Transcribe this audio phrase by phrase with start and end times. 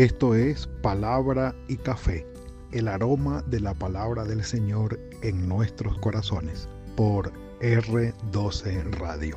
[0.00, 2.26] Esto es Palabra y Café,
[2.72, 7.30] el aroma de la palabra del Señor en nuestros corazones, por
[7.60, 9.36] R12 Radio.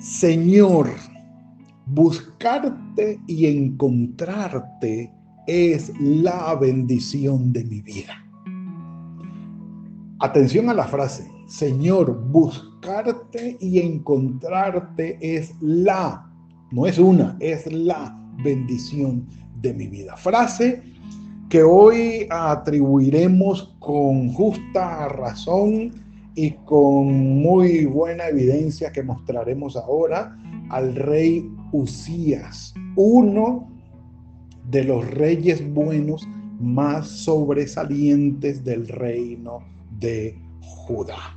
[0.00, 0.90] Señor,
[1.86, 5.12] buscarte y encontrarte
[5.46, 8.29] es la bendición de mi vida.
[10.22, 16.30] Atención a la frase, Señor, buscarte y encontrarte es la,
[16.72, 19.26] no es una, es la bendición
[19.62, 20.18] de mi vida.
[20.18, 20.82] Frase
[21.48, 25.90] que hoy atribuiremos con justa razón
[26.34, 30.36] y con muy buena evidencia que mostraremos ahora
[30.68, 33.70] al rey Usías, uno
[34.68, 36.28] de los reyes buenos
[36.60, 41.36] más sobresalientes del reino de Judá.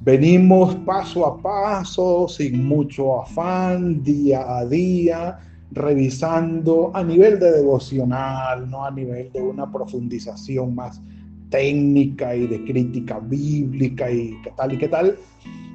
[0.00, 5.38] Venimos paso a paso, sin mucho afán, día a día,
[5.72, 11.00] revisando a nivel de devocional, no a nivel de una profundización más
[11.50, 15.16] técnica y de crítica bíblica y qué tal y qué tal,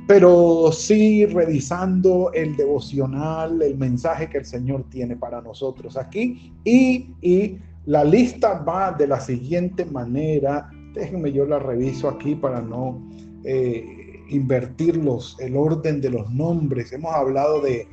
[0.07, 7.07] pero sí revisando el devocional, el mensaje que el Señor tiene para nosotros aquí y,
[7.21, 13.01] y la lista va de la siguiente manera Déjenme yo la reviso aquí para no
[13.43, 15.01] eh, invertir
[15.39, 16.91] el orden de los nombres.
[16.93, 17.87] Hemos hablado de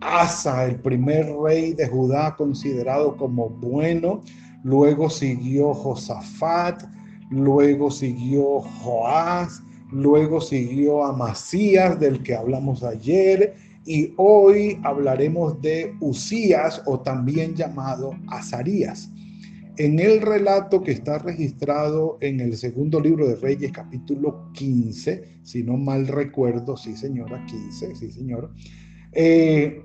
[0.00, 4.22] Asa, el primer rey de Judá considerado como bueno.
[4.64, 6.82] Luego siguió Josafat,
[7.30, 16.82] luego siguió Joás, luego siguió Amasías, del que hablamos ayer, y hoy hablaremos de Usías
[16.86, 19.11] o también llamado Azarías.
[19.78, 25.62] En el relato que está registrado en el segundo libro de Reyes, capítulo 15, si
[25.62, 28.52] no mal recuerdo, sí señora, 15, sí señor,
[29.12, 29.82] eh,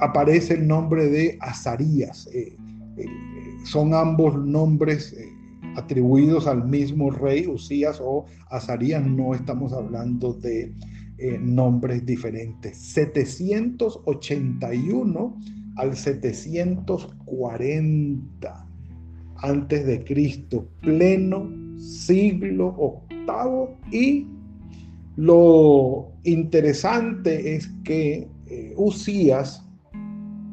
[0.00, 2.26] aparece el nombre de Azarías.
[2.34, 2.56] Eh,
[2.96, 3.06] eh,
[3.64, 5.16] son ambos nombres
[5.76, 10.74] atribuidos al mismo rey, Usías o Azarías, no estamos hablando de
[11.40, 12.76] nombres diferentes.
[12.76, 15.40] 781
[15.76, 18.68] al 740
[19.38, 24.26] antes de Cristo, pleno siglo octavo y
[25.16, 29.64] lo interesante es que eh, Usías,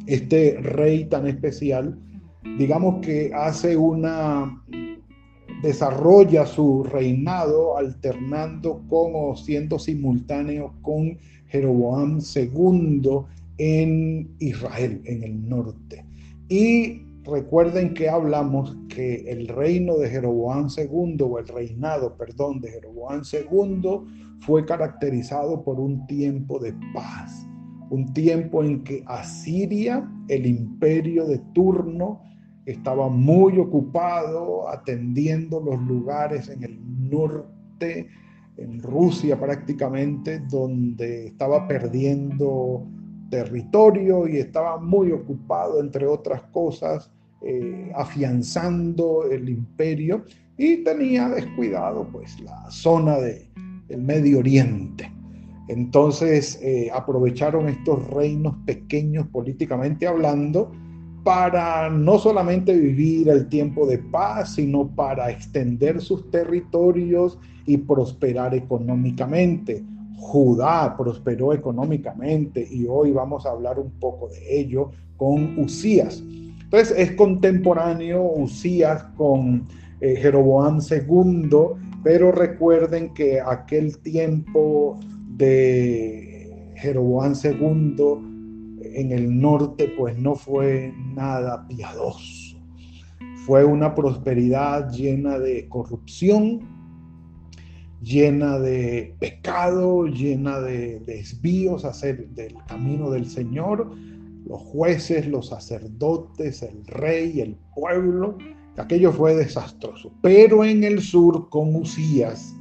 [0.08, 1.98] este rey tan especial,
[2.58, 4.64] digamos que hace una
[5.62, 13.20] desarrolla su reinado alternando con o siendo simultáneo con Jeroboam II
[13.58, 16.06] en Israel, en el norte.
[16.50, 22.70] Y Recuerden que hablamos que el reino de Jeroboam II, o el reinado, perdón, de
[22.70, 23.82] Jeroboam II
[24.42, 27.48] fue caracterizado por un tiempo de paz,
[27.90, 32.22] un tiempo en que Asiria, el imperio de turno,
[32.68, 38.08] estaba muy ocupado atendiendo los lugares en el norte,
[38.58, 42.86] en Rusia prácticamente, donde estaba perdiendo
[43.30, 50.24] territorio y estaba muy ocupado, entre otras cosas, eh, afianzando el imperio
[50.58, 53.48] y tenía descuidado pues la zona de,
[53.88, 55.12] del Medio Oriente.
[55.68, 60.72] Entonces eh, aprovecharon estos reinos pequeños políticamente hablando
[61.24, 68.54] para no solamente vivir el tiempo de paz, sino para extender sus territorios y prosperar
[68.54, 69.84] económicamente.
[70.18, 76.24] Judá prosperó económicamente y hoy vamos a hablar un poco de ello con Usías.
[76.64, 79.68] Entonces es contemporáneo Usías con
[80.02, 81.50] eh, Jeroboam II,
[82.04, 85.00] pero recuerden que aquel tiempo
[85.38, 87.96] de Jeroboam II
[88.96, 92.58] en el norte pues no fue nada piadoso.
[93.46, 96.62] Fue una prosperidad llena de corrupción,
[98.02, 103.92] llena de pecado, llena de desvíos hacer del camino del Señor
[104.46, 108.38] los jueces, los sacerdotes, el rey, el pueblo.
[108.78, 110.12] Aquello fue desastroso.
[110.22, 112.56] Pero en el sur, con Usías,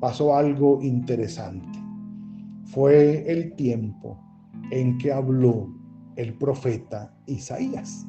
[0.00, 1.78] pasó algo interesante.
[2.66, 4.20] Fue el tiempo
[4.70, 5.68] en que habló
[6.16, 8.06] el profeta Isaías.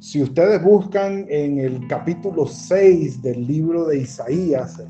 [0.00, 4.80] Si ustedes buscan en el capítulo 6 del libro de Isaías,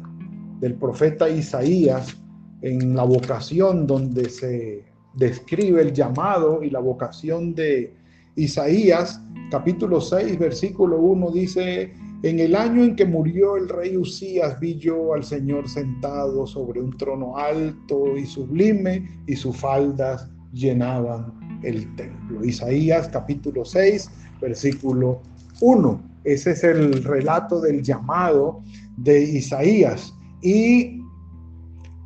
[0.61, 2.17] del profeta Isaías,
[2.63, 4.85] en la vocación donde se
[5.15, 7.95] describe el llamado y la vocación de
[8.37, 9.21] Isaías,
[9.51, 14.79] capítulo 6, versículo 1, dice, En el año en que murió el rey Usías, vi
[14.79, 21.95] yo al Señor sentado sobre un trono alto y sublime, y sus faldas llenaban el
[21.97, 22.45] templo.
[22.45, 25.21] Isaías capítulo 6, versículo
[25.61, 26.03] 1.
[26.25, 28.63] Ese es el relato del llamado
[28.97, 30.15] de Isaías.
[30.43, 31.03] Y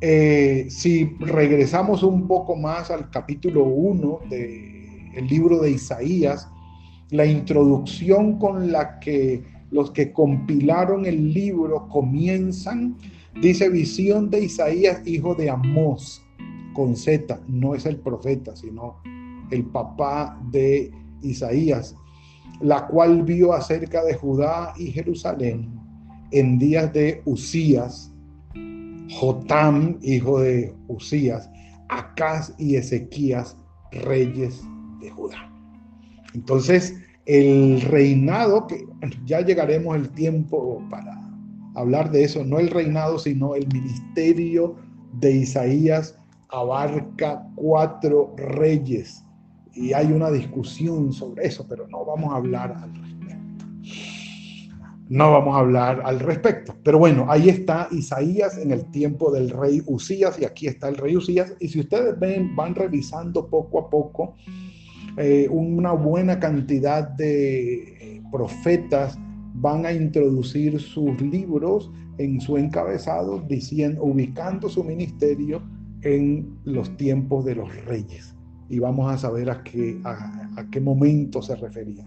[0.01, 6.49] eh, si regresamos un poco más al capítulo 1 del libro de Isaías,
[7.11, 12.95] la introducción con la que los que compilaron el libro comienzan,
[13.41, 16.23] dice visión de Isaías, hijo de Amós,
[16.73, 18.97] con Z, no es el profeta, sino
[19.51, 20.91] el papá de
[21.21, 21.95] Isaías,
[22.61, 25.69] la cual vio acerca de Judá y Jerusalén
[26.31, 28.12] en días de Usías,
[29.19, 31.49] Jotam, hijo de Usías,
[31.89, 33.57] Acaz y Ezequías,
[33.91, 34.61] reyes
[34.99, 35.49] de Judá.
[36.33, 36.95] Entonces,
[37.25, 38.85] el reinado, que
[39.25, 41.19] ya llegaremos el tiempo para
[41.75, 44.75] hablar de eso, no el reinado, sino el ministerio
[45.13, 46.17] de Isaías
[46.49, 49.23] abarca cuatro reyes.
[49.73, 53.02] Y hay una discusión sobre eso, pero no vamos a hablar al.
[55.13, 56.73] No vamos a hablar al respecto.
[56.83, 60.97] Pero bueno, ahí está Isaías en el tiempo del rey Usías y aquí está el
[60.97, 61.53] rey Usías.
[61.59, 64.33] Y si ustedes ven, van revisando poco a poco
[65.17, 69.15] eh, una buena cantidad de eh, profetas
[69.53, 75.61] van a introducir sus libros en su encabezado, diciendo, ubicando su ministerio
[76.01, 78.33] en los tiempos de los reyes.
[78.67, 82.03] Y vamos a saber a qué, a qué momento se refería.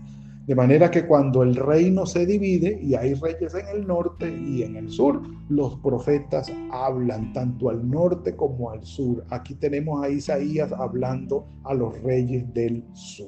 [0.46, 4.62] De manera que cuando el reino se divide y hay reyes en el norte y
[4.62, 9.24] en el sur, los profetas hablan tanto al norte como al sur.
[9.30, 13.26] Aquí tenemos a Isaías hablando a los reyes del sur.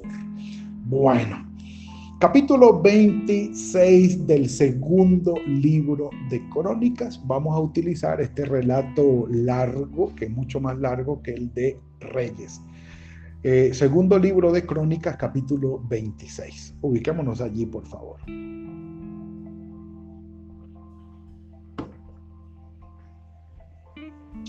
[0.85, 1.45] Bueno,
[2.21, 7.21] capítulo 26 del segundo libro de Crónicas.
[7.27, 12.61] Vamos a utilizar este relato largo, que es mucho más largo que el de Reyes.
[13.41, 16.75] Eh, segundo libro de Crónicas, capítulo 26.
[16.81, 18.19] Ubiquémonos allí, por favor.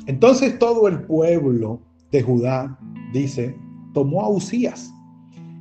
[0.06, 2.76] Entonces todo el pueblo de Judá,
[3.12, 3.56] dice,
[3.94, 4.92] tomó a Usías,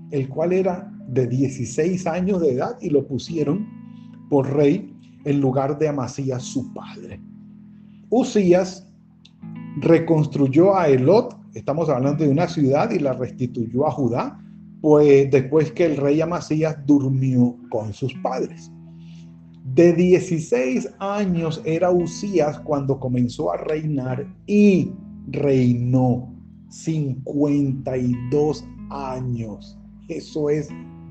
[0.10, 3.68] el cual era de 16 años de edad, y lo pusieron
[4.28, 4.92] por rey
[5.26, 7.22] en lugar de Amasías, su padre.
[8.10, 8.92] Usías
[9.81, 14.42] reconstruyó a Elot estamos hablando de una ciudad y la restituyó a Judá,
[14.82, 18.72] pues después que el rey Amasías durmió con sus padres.
[19.76, 24.92] De 16 años era Usías cuando comenzó a reinar y
[25.28, 26.34] reinó
[26.70, 29.78] 52 años.
[30.08, 30.70] Eso es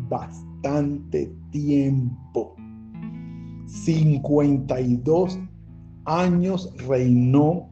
[0.08, 2.56] bastante tiempo.
[3.66, 5.38] 52
[6.06, 7.68] años reinó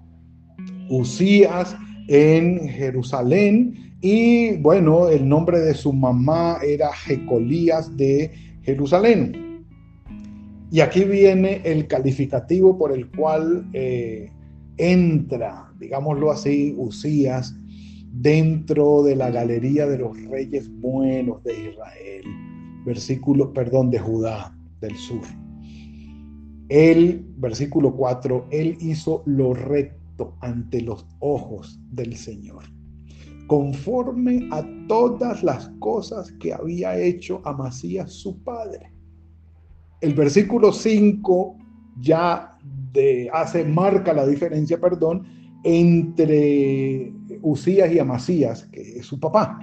[0.89, 1.77] Usías
[2.09, 8.31] en Jerusalén y bueno, el nombre de su mamá era Jecolías de
[8.63, 9.65] Jerusalén.
[10.71, 14.31] Y aquí viene el calificativo por el cual eh,
[14.77, 17.55] entra, digámoslo así, Usías
[18.13, 22.25] dentro de la galería de los reyes buenos de Israel,
[22.85, 25.23] versículo, perdón, de Judá del sur.
[26.69, 30.06] El versículo 4, él hizo lo recto
[30.41, 32.65] ante los ojos del Señor,
[33.47, 38.93] conforme a todas las cosas que había hecho Amasías su padre.
[40.01, 41.57] El versículo 5
[42.01, 42.59] ya
[42.93, 45.25] de, hace, marca la diferencia, perdón,
[45.65, 49.59] entre Usías y Amasías, que es su papá.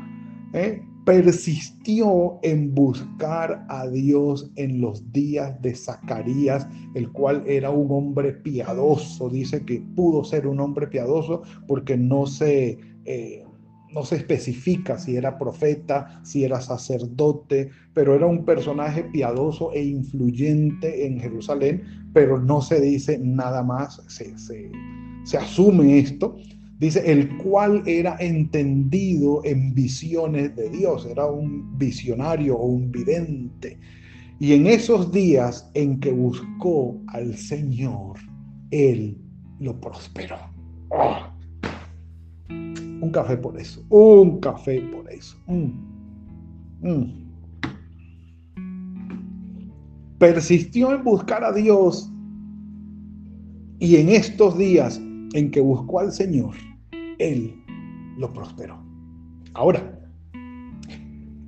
[0.53, 0.81] ¿eh?
[1.05, 8.33] Persistió en buscar a Dios en los días de Zacarías, el cual era un hombre
[8.33, 9.29] piadoso.
[9.29, 13.43] Dice que pudo ser un hombre piadoso porque no se, eh,
[13.93, 19.83] no se especifica si era profeta, si era sacerdote, pero era un personaje piadoso e
[19.83, 21.83] influyente en Jerusalén,
[22.13, 26.37] pero no se dice nada más, se, se asume esto
[26.83, 33.79] Dice, el cual era entendido en visiones de Dios, era un visionario o un vidente.
[34.37, 38.17] Y en esos días en que buscó al Señor,
[38.69, 39.17] Él
[39.61, 40.35] lo prosperó.
[42.49, 45.37] Un café por eso, un café por eso.
[45.47, 45.71] Mm.
[46.81, 47.13] Mm.
[50.17, 52.11] Persistió en buscar a Dios
[53.79, 54.99] y en estos días
[55.33, 56.53] en que buscó al Señor,
[57.19, 57.63] él
[58.17, 58.81] lo prosperó.
[59.53, 59.99] Ahora,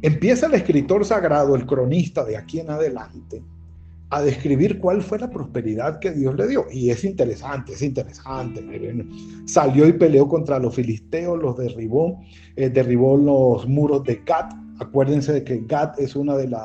[0.01, 3.43] empieza el escritor sagrado, el cronista de aquí en adelante,
[4.10, 6.65] a describir cuál fue la prosperidad que Dios le dio.
[6.72, 8.63] Y es interesante, es interesante.
[9.45, 12.22] Salió y peleó contra los filisteos, los derribó,
[12.55, 14.53] eh, derribó los muros de Gat.
[14.79, 16.55] Acuérdense de que Gat es una de,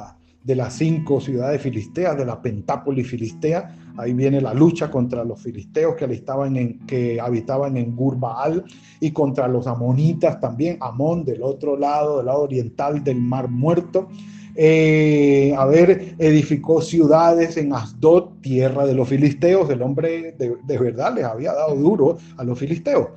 [0.44, 3.74] de las cinco ciudades filisteas, de la Pentápolis filistea.
[4.00, 8.64] Ahí viene la lucha contra los filisteos que, en, que habitaban en Gurbaal
[8.98, 14.08] y contra los amonitas también, Amón del otro lado, del lado oriental del Mar Muerto.
[14.56, 19.70] Eh, a ver, edificó ciudades en Asdod, tierra de los filisteos.
[19.70, 23.08] El hombre de, de verdad les había dado duro a los filisteos.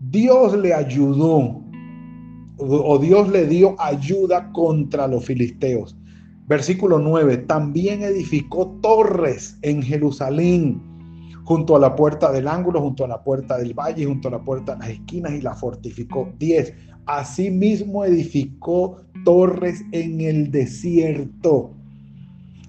[0.00, 1.62] Dios le ayudó,
[2.58, 5.96] o Dios le dio ayuda contra los filisteos.
[6.50, 10.82] Versículo 9, también edificó torres en Jerusalén,
[11.44, 14.42] junto a la puerta del ángulo, junto a la puerta del valle, junto a la
[14.42, 16.32] puerta de las esquinas, y la fortificó.
[16.40, 16.74] 10,
[17.06, 21.70] asimismo edificó torres en el desierto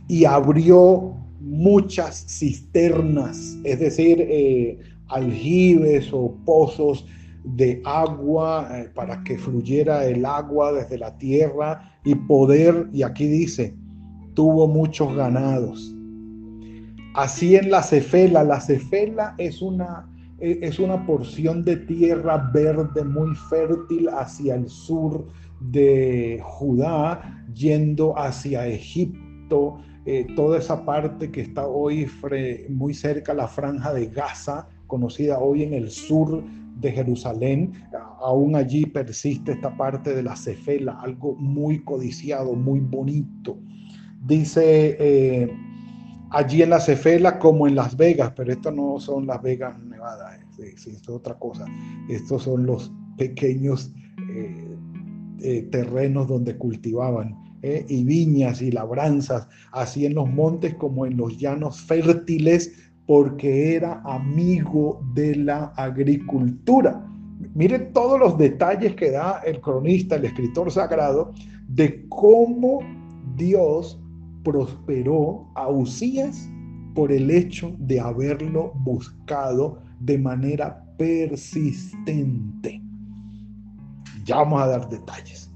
[0.07, 7.07] y abrió muchas cisternas, es decir, eh, aljibes o pozos
[7.43, 13.27] de agua eh, para que fluyera el agua desde la tierra y poder, y aquí
[13.27, 13.75] dice,
[14.33, 15.93] tuvo muchos ganados.
[17.13, 23.03] Así en la cefela, la cefela es una, e, es una porción de tierra verde
[23.03, 25.27] muy fértil hacia el sur
[25.59, 32.09] de Judá, yendo hacia Egipto, eh, toda esa parte que está hoy
[32.69, 36.43] muy cerca la franja de Gaza, conocida hoy en el sur
[36.79, 37.73] de Jerusalén,
[38.23, 43.57] aún allí persiste esta parte de la cefela, algo muy codiciado, muy bonito.
[44.25, 45.51] Dice eh,
[46.29, 50.35] allí en la cefela como en Las Vegas, pero esto no son Las Vegas, Nevada,
[50.35, 51.65] esto es otra cosa.
[52.09, 53.93] Estos son los pequeños
[54.29, 54.77] eh,
[55.41, 57.39] eh, terrenos donde cultivaban.
[57.63, 62.71] y viñas y labranzas, así en los montes como en los llanos fértiles
[63.05, 67.10] porque era amigo de la agricultura.
[67.53, 71.33] Miren todos los detalles que da el cronista, el escritor sagrado,
[71.67, 72.79] de cómo
[73.35, 73.99] Dios
[74.43, 76.49] prosperó a Usías
[76.93, 82.81] por el hecho de haberlo buscado de manera persistente.
[84.25, 85.50] Ya vamos a dar detalles.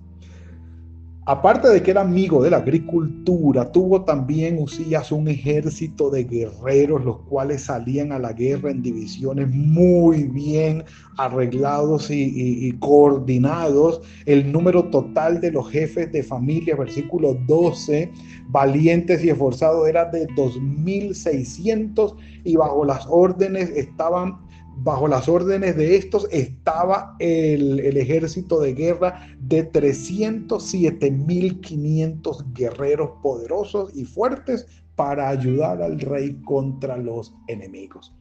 [1.28, 7.04] Aparte de que era amigo de la agricultura, tuvo también Usías un ejército de guerreros,
[7.04, 10.84] los cuales salían a la guerra en divisiones muy bien
[11.18, 14.02] arreglados y, coordinados.
[14.28, 18.12] El número total de los jefes de familia, versículo 12,
[18.50, 24.45] valientes y esforzados, era de 2.600 y bajo las órdenes estaban
[24.78, 34.04] bajo las órdenes de estos estaba el, ejército de guerra de 307.500 guerreros poderosos y
[34.06, 38.14] fuertes para ayudar al rey contra los enemigos.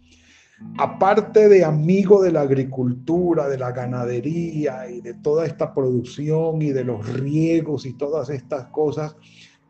[0.78, 6.70] Aparte de amigo de la agricultura, de la ganadería y de toda esta producción y
[6.70, 9.16] de los riegos y todas estas cosas,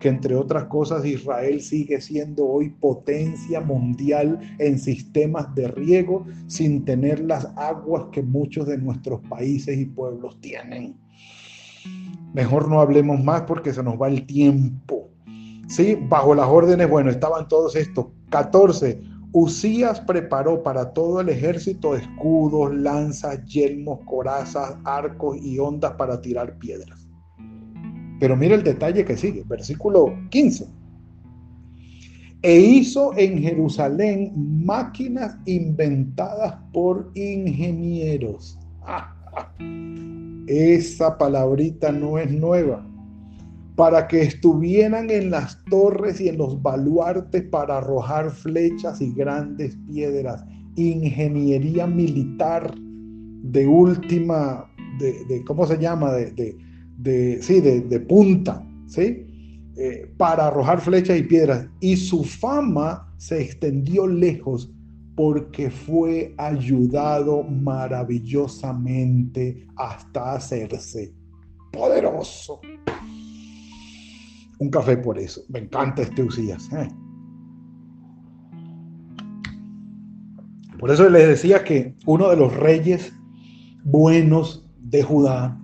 [0.04, 6.84] que entre otras cosas Israel sigue siendo hoy potencia mundial en sistemas de riego sin
[6.84, 10.94] tener las aguas que muchos de nuestros países y pueblos tienen.
[12.34, 15.08] Mejor no hablemos más porque se nos va el tiempo.
[15.68, 18.08] Sí, bajo las órdenes, bueno, estaban todos estos.
[18.28, 19.00] 14.
[19.32, 26.58] Usías preparó para todo el ejército escudos, lanzas, yelmos, corazas, arcos y ondas para tirar
[26.58, 27.03] piedras.
[28.25, 30.66] Pero mira el detalle que sigue, versículo 15.
[32.40, 34.33] E hizo en Jerusalén
[34.64, 38.59] máquinas inventadas por ingenieros.
[40.47, 42.83] esa palabrita no es nueva.
[43.76, 49.76] Para que estuvieran en las torres y en los baluartes para arrojar flechas y grandes
[49.87, 50.43] piedras.
[50.76, 52.75] Ingeniería militar
[53.43, 54.64] de última,
[54.99, 56.11] de, ¿cómo se llama?
[56.12, 56.57] de,
[57.41, 59.27] sí, de, punta, ¿sí?
[59.77, 61.67] Eh, para arrojar flechas y piedras.
[61.81, 64.73] Y su fama se extendió lejos
[65.17, 71.13] porque fue ayudado maravillosamente hasta hacerse
[71.73, 72.61] poderoso.
[74.59, 75.43] Un café por eso.
[75.49, 76.73] Me encanta este Usías.
[76.73, 76.89] ¿eh?
[80.79, 83.13] Por eso les decía que uno de los reyes
[83.85, 85.59] buenos de Judá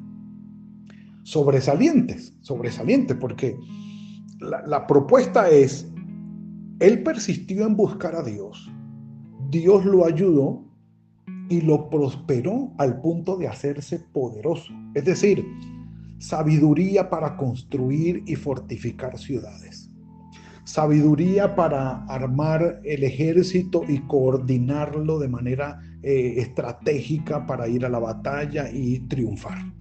[1.31, 3.57] sobresalientes, sobresalientes, porque
[4.41, 5.89] la, propuesta es,
[6.81, 8.69] él persistió en buscar a Dios,
[9.49, 10.65] Dios lo ayudó
[11.49, 14.73] y lo prosperó al punto de hacerse poderoso.
[14.95, 15.47] Es decir,
[16.19, 19.89] sabiduría para construir y fortificar ciudades.
[20.65, 27.99] sabiduría para armar el ejército y coordinarlo de manera eh, estratégica para ir a la
[27.99, 29.80] batalla y triunfar.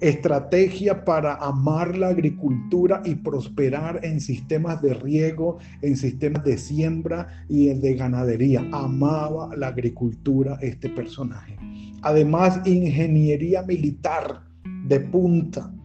[0.00, 7.44] Estrategia para amar la agricultura y prosperar en sistemas de riego, en sistemas de siembra
[7.48, 8.66] y de ganadería.
[8.72, 11.56] Amaba la agricultura este personaje.
[12.02, 14.42] Además, ingeniería militar
[14.86, 15.75] de punta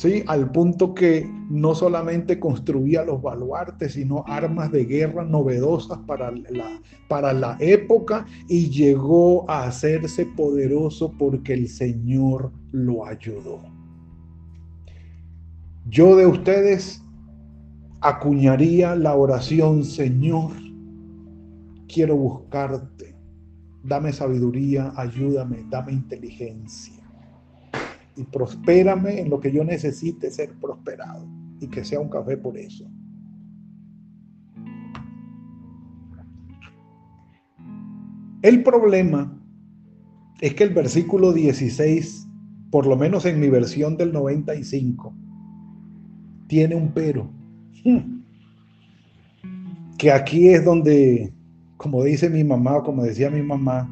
[0.00, 0.24] ¿sí?
[0.28, 6.80] Al punto que no solamente construía los baluartes, sino armas de guerra novedosas para la,
[7.06, 13.60] para la época y llegó a hacerse poderoso porque el Señor lo ayudó.
[15.90, 17.02] Yo de ustedes
[18.00, 20.52] acuñaría la oración, Señor,
[21.92, 23.14] quiero buscarte,
[23.82, 26.99] dame sabiduría, ayúdame, dame inteligencia
[28.20, 31.26] y prospérame en lo que yo necesite ser prosperado
[31.58, 32.84] y que sea un café por eso.
[38.42, 39.34] El problema
[40.42, 42.28] es que el versículo 16,
[42.70, 45.14] por lo menos en mi versión del 95,
[46.46, 47.30] tiene un pero.
[49.96, 51.32] Que aquí es donde,
[51.78, 53.90] como dice mi mamá o como decía mi mamá,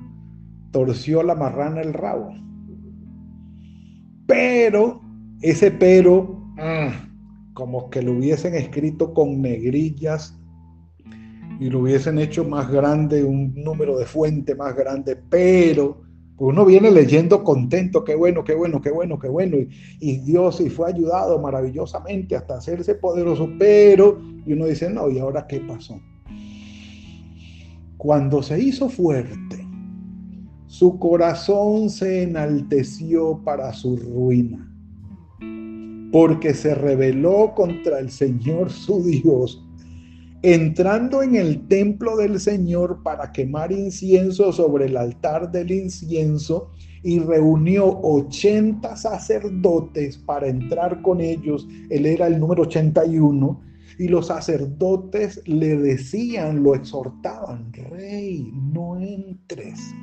[0.70, 2.34] torció la marrana el rabo.
[4.28, 5.00] Pero,
[5.40, 10.38] ese pero, mm, como que lo hubiesen escrito con negrillas
[11.58, 16.02] y lo hubiesen hecho más grande, un número de fuente más grande, pero
[16.36, 20.18] pues uno viene leyendo contento, qué bueno, qué bueno, qué bueno, qué bueno, y, y,
[20.18, 25.46] Dios y fue ayudado maravillosamente hasta hacerse poderoso, pero, y uno dice, no, ¿y ahora
[25.46, 25.98] qué pasó?
[27.96, 29.67] Cuando se hizo fuerte,
[30.68, 34.70] su corazón se enalteció para su ruina,
[36.12, 39.64] porque se rebeló contra el Señor su Dios,
[40.42, 46.70] entrando en el templo del Señor para quemar incienso sobre el altar del incienso,
[47.02, 51.66] y reunió 80 sacerdotes para entrar con ellos.
[51.88, 53.62] Él era el número 81.
[54.00, 59.94] Y los sacerdotes le decían, lo exhortaban, rey, no entres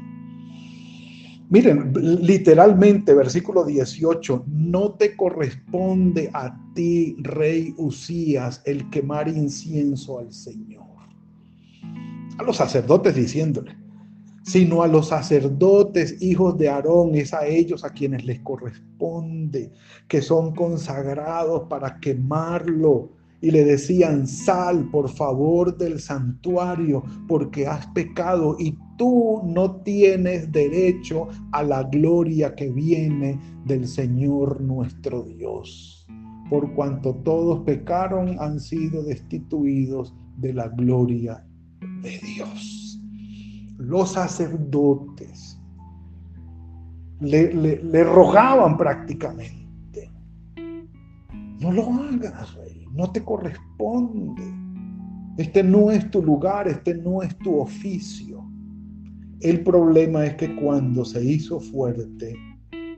[1.49, 10.34] Miren, literalmente, versículo 18, no te corresponde a ti, rey Usías, el quemar incienso al
[10.34, 10.86] Señor.
[12.38, 13.77] A los sacerdotes diciéndole,
[14.43, 19.71] sino a los sacerdotes, hijos de Aarón, es a ellos a quienes les corresponde,
[20.08, 23.12] que son consagrados para quemarlo
[23.45, 30.51] y le decían, sal por favor del santuario porque has pecado y tú no tienes
[30.51, 36.08] derecho a la gloria que viene del Señor nuestro Dios.
[36.49, 41.45] Por cuanto todos pecaron, han sido destituidos de la gloria
[42.01, 42.99] de Dios.
[43.77, 45.62] Los sacerdotes
[47.19, 50.12] le, le rogaban prácticamente,
[51.60, 52.55] no lo hagas,
[52.95, 54.43] no te corresponde.
[55.38, 58.43] Este no es tu lugar, este no es tu oficio.
[59.41, 62.36] El problema es que cuando se hizo fuerte,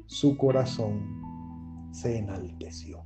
[0.06, 1.02] su corazón
[1.92, 3.04] se enalteció.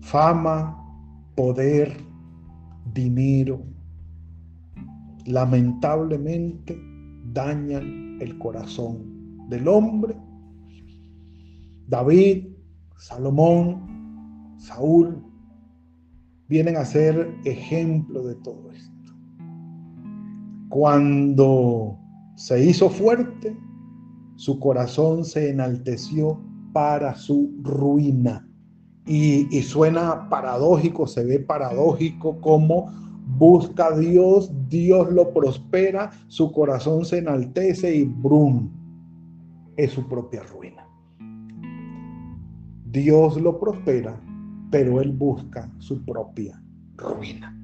[0.00, 0.78] Fama,
[1.36, 1.94] poder,
[2.94, 3.62] dinero,
[5.26, 6.80] lamentablemente
[7.32, 10.16] dañan el corazón del hombre.
[11.86, 12.46] David,
[12.96, 13.91] Salomón,
[14.62, 15.20] Saúl,
[16.48, 19.12] vienen a ser ejemplo de todo esto.
[20.68, 21.98] Cuando
[22.36, 23.56] se hizo fuerte,
[24.36, 26.40] su corazón se enalteció
[26.72, 28.48] para su ruina.
[29.04, 32.92] Y, y, suena paradójico, se ve paradójico como
[33.36, 38.70] busca a Dios, Dios lo prospera, su corazón se enaltece y brum,
[39.76, 40.86] es su propia ruina.
[42.92, 44.20] Dios lo prospera,
[44.72, 46.60] pero él busca su propia
[46.96, 47.56] ruina.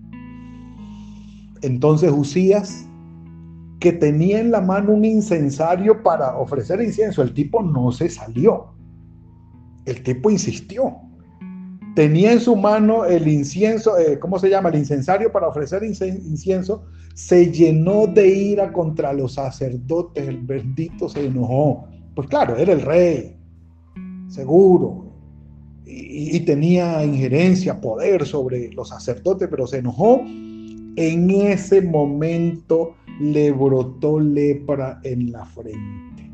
[1.63, 2.87] Entonces Usías,
[3.81, 8.75] que tenía en la mano un incensario para ofrecer incienso, el tipo no se salió.
[9.87, 10.97] El tipo insistió.
[11.95, 14.69] Tenía en su mano el incienso, eh, ¿cómo se llama?
[14.69, 16.85] El incensario para ofrecer incienso.
[17.15, 20.29] Se llenó de ira contra los sacerdotes.
[20.29, 21.89] El bendito se enojó.
[22.15, 23.37] Pues claro, era el rey.
[24.29, 25.08] Seguro,
[25.91, 30.21] y, tenía injerencia, poder sobre los sacerdotes, pero se enojó.
[30.25, 36.31] En ese momento le brotó lepra en la frente.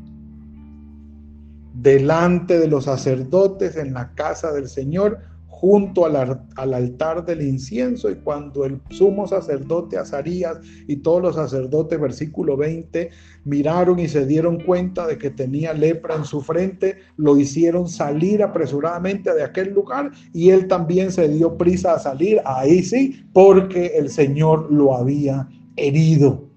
[1.73, 5.19] Delante de los sacerdotes en la casa del Señor,
[5.57, 11.35] junto al, al, altar del incienso y cuando el sumo sacerdote Azarías y todos los
[11.35, 13.09] sacerdotes, versículo 20,
[13.45, 18.43] miraron y se dieron cuenta de que tenía lepra en su frente, lo hicieron salir
[18.43, 23.93] apresuradamente de aquel lugar y él también se dio prisa a salir, ahí sí, porque
[23.95, 26.49] el Señor lo había herido.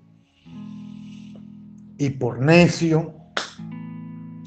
[1.98, 3.14] Y por necio,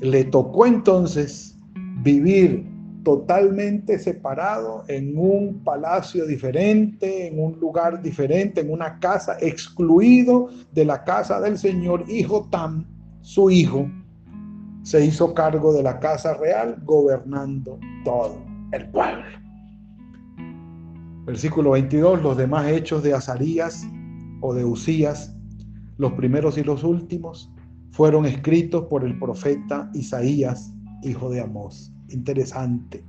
[0.01, 1.57] le tocó entonces
[2.03, 2.70] vivir
[3.03, 10.85] totalmente separado en un palacio diferente, en un lugar diferente, en una casa, excluido de
[10.85, 12.03] la casa del Señor.
[12.07, 12.85] Hijo Tam,
[13.21, 13.89] su hijo,
[14.83, 18.37] se hizo cargo de la casa real, gobernando todo
[18.71, 19.23] el pueblo.
[21.25, 23.85] Versículo 22, los demás hechos de Azarías
[24.41, 25.35] o de Usías,
[25.97, 27.51] los primeros y los últimos,
[27.91, 33.03] fueron escritos por el profeta Isaías, hijo de Amós interesante.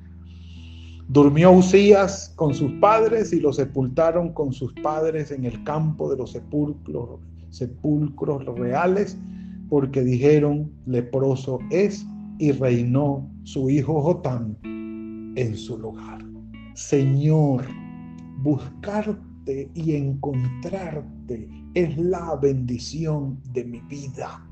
[1.09, 6.17] Durmió Usías con sus padres y lo sepultaron con sus padres en el campo de
[6.17, 9.19] los sepulcros, sepulcros reales,
[9.69, 12.07] porque dijeron, leproso es,
[12.39, 16.25] y reinó su hijo Jotam en su lugar.
[16.75, 17.65] Señor,
[18.43, 24.45] buscarte y encontrarte es la bendición de mi vida.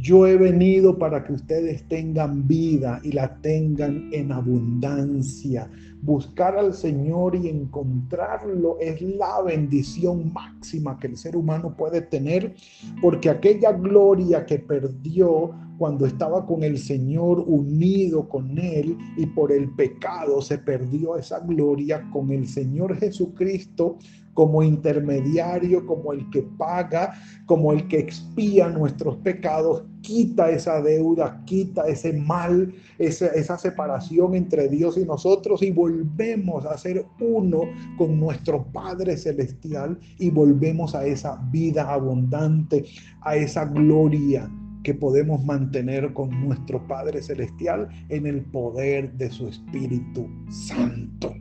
[0.00, 5.68] Yo he venido para que ustedes tengan vida y la tengan en abundancia.
[6.02, 12.54] Buscar al Señor y encontrarlo es la bendición máxima que el ser humano puede tener,
[13.02, 19.50] porque aquella gloria que perdió cuando estaba con el Señor unido con Él y por
[19.50, 23.98] el pecado se perdió esa gloria con el Señor Jesucristo
[24.38, 27.12] como intermediario, como el que paga,
[27.44, 34.36] como el que expía nuestros pecados, quita esa deuda, quita ese mal, esa, esa separación
[34.36, 37.62] entre Dios y nosotros y volvemos a ser uno
[37.96, 42.84] con nuestro Padre Celestial y volvemos a esa vida abundante,
[43.22, 44.48] a esa gloria
[44.84, 51.34] que podemos mantener con nuestro Padre Celestial en el poder de su Espíritu Santo.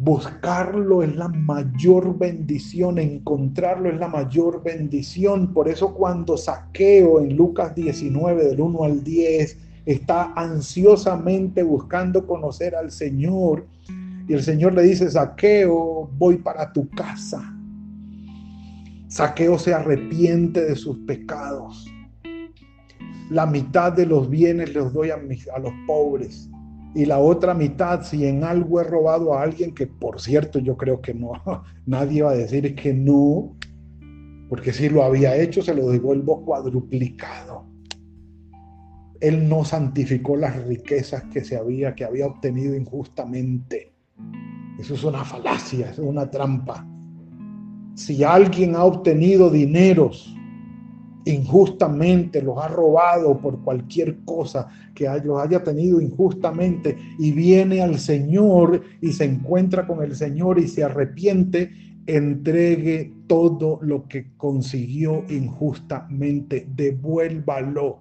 [0.00, 5.52] Buscarlo es la mayor bendición, encontrarlo es la mayor bendición.
[5.52, 12.76] Por eso cuando Saqueo en Lucas 19 del 1 al 10 está ansiosamente buscando conocer
[12.76, 13.66] al Señor
[14.28, 17.52] y el Señor le dice, Saqueo, voy para tu casa.
[19.08, 21.92] Saqueo se arrepiente de sus pecados.
[23.30, 26.48] La mitad de los bienes los doy a, a los pobres
[26.94, 30.76] y la otra mitad, si en algo he robado a alguien, que por cierto yo
[30.76, 31.32] creo que no,
[31.86, 33.56] nadie va a decir que no,
[34.48, 37.66] porque si lo había hecho, se lo devuelvo cuadruplicado.
[39.20, 43.92] Él no santificó las riquezas que se había, que había obtenido injustamente.
[44.78, 46.86] Eso es una falacia, es una trampa.
[47.94, 50.37] Si alguien ha obtenido dineros
[51.32, 57.98] injustamente, los ha robado por cualquier cosa que los haya tenido injustamente y viene al
[57.98, 61.70] Señor y se encuentra con el Señor y se arrepiente,
[62.06, 68.00] entregue todo lo que consiguió injustamente, devuélvalo.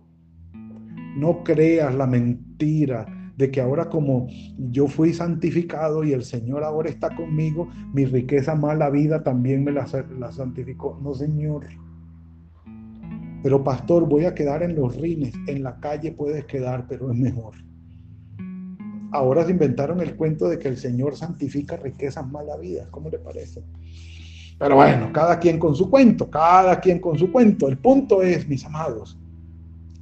[1.18, 6.90] No creas la mentira de que ahora como yo fui santificado y el Señor ahora
[6.90, 9.86] está conmigo, mi riqueza mala vida también me la,
[10.18, 11.00] la santificó.
[11.04, 11.66] No, Señor.
[13.44, 17.18] Pero pastor, voy a quedar en los rines, en la calle puedes quedar, pero es
[17.18, 17.56] mejor.
[19.12, 22.88] Ahora se inventaron el cuento de que el Señor santifica riquezas mala vida.
[22.92, 23.64] ¿Cómo le parece?
[24.60, 27.68] Pero bueno, cada quien con su cuento, cada quien con su cuento.
[27.68, 29.18] El punto es, mis amados,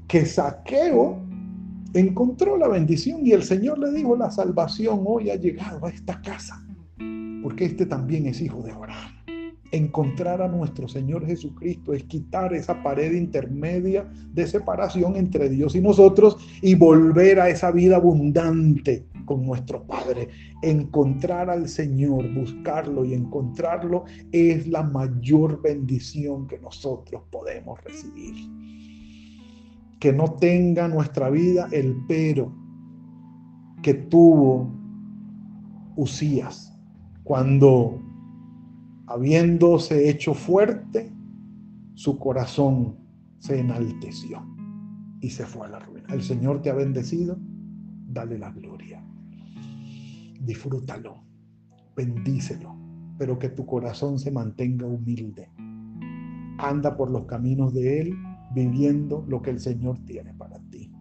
[0.07, 1.19] que Saqueo
[1.93, 6.21] encontró la bendición y el Señor le dijo, la salvación hoy ha llegado a esta
[6.21, 6.65] casa,
[7.43, 9.24] porque este también es hijo de Abraham.
[9.75, 15.81] Encontrar a nuestro Señor Jesucristo es quitar esa pared intermedia de separación entre Dios y
[15.81, 20.29] nosotros y volver a esa vida abundante con nuestro Padre.
[20.61, 28.33] Encontrar al Señor, buscarlo y encontrarlo es la mayor bendición que nosotros podemos recibir.
[29.99, 32.49] Que no tenga nuestra vida el pero
[33.81, 34.73] que tuvo
[35.97, 36.73] Usías
[37.25, 38.04] cuando
[39.07, 41.11] habiéndose hecho fuerte,
[41.93, 42.97] su corazón
[43.39, 44.41] se enalteció
[45.21, 46.07] y se fue a la ruina.
[46.13, 47.37] El Señor te ha bendecido,
[48.07, 49.03] dale la gloria.
[50.41, 51.23] Disfrútalo,
[51.95, 52.75] bendícelo,
[53.17, 55.49] pero que tu corazón se mantenga humilde.
[56.57, 58.15] Anda por los caminos de Él,
[58.53, 60.91] viviendo lo que el Señor tiene para ti.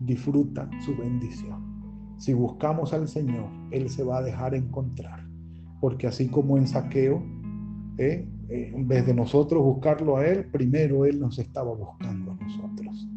[0.00, 2.16] Disfruta su bendición.
[2.18, 5.26] Si buscamos al Señor, Él se va a dejar encontrar.
[5.80, 7.22] Porque así como en saqueo.
[7.98, 13.08] Eh, en vez de nosotros buscarlo a Él, primero Él nos estaba buscando a nosotros.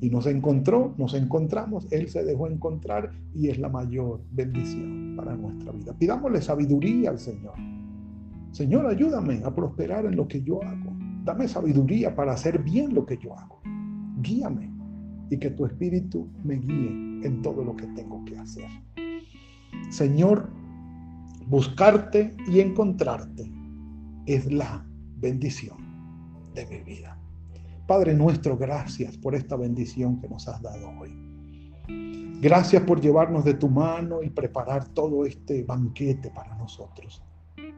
[0.00, 5.36] Y nos encontró, nos encontramos, Él se dejó encontrar y es la mayor bendición para
[5.36, 5.92] nuestra vida.
[5.98, 7.54] Pidámosle sabiduría al Señor.
[8.52, 10.92] Señor, ayúdame a prosperar en lo que yo hago.
[11.24, 13.60] Dame sabiduría para hacer bien lo que yo hago.
[14.22, 14.72] Guíame
[15.30, 18.68] y que tu espíritu me guíe en todo lo que tengo que hacer.
[19.90, 20.48] Señor,
[21.48, 23.57] buscarte y encontrarte
[24.28, 24.84] es la
[25.16, 25.78] bendición
[26.54, 27.18] de mi vida.
[27.86, 31.10] Padre nuestro, gracias por esta bendición que nos has dado hoy.
[32.42, 37.22] Gracias por llevarnos de tu mano y preparar todo este banquete para nosotros.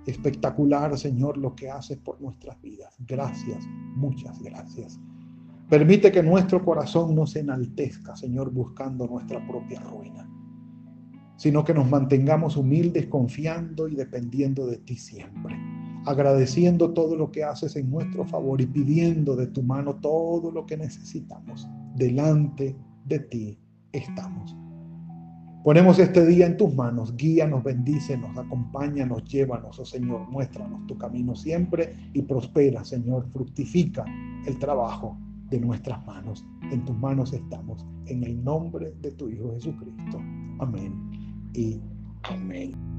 [0.06, 2.96] Espectacular, Señor, lo que haces por nuestras vidas.
[3.06, 4.98] Gracias, muchas gracias.
[5.68, 10.28] Permite que nuestro corazón no se enaltezca, Señor, buscando nuestra propia ruina,
[11.36, 15.56] sino que nos mantengamos humildes, confiando y dependiendo de ti siempre,
[16.06, 20.66] agradeciendo todo lo que haces en nuestro favor y pidiendo de tu mano todo lo
[20.66, 21.68] que necesitamos.
[21.96, 23.58] Delante de ti
[23.92, 24.56] estamos.
[25.62, 31.34] Ponemos este día en tus manos, guíanos, bendícenos, acompáñanos, llévanos, oh Señor, muéstranos tu camino
[31.34, 34.06] siempre y prospera, Señor, fructifica
[34.46, 35.18] el trabajo
[35.50, 36.46] de nuestras manos.
[36.72, 40.18] En tus manos estamos, en el nombre de tu Hijo Jesucristo.
[40.60, 40.94] Amén
[41.52, 41.78] y
[42.22, 42.89] amén.